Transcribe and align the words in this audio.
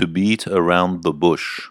to 0.00 0.06
beat 0.06 0.46
around 0.46 1.02
the 1.02 1.12
bush. 1.12 1.68